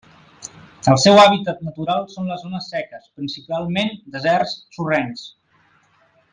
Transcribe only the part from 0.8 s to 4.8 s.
El seu hàbitat natural són les zones seques, principalment deserts